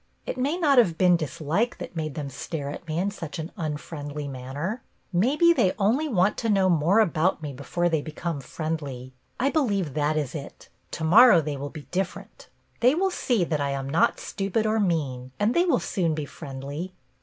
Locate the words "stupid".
14.19-14.65